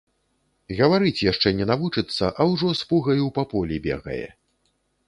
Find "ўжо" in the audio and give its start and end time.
2.53-2.75